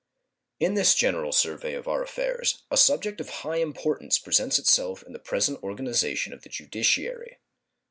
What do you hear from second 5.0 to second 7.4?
in the present organization of the judiciary.